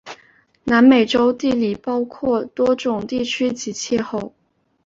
[0.63, 4.33] 南美洲地理包括多种地区及气候。